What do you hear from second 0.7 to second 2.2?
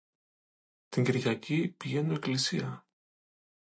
Την Κυριακή πηγαίνω στην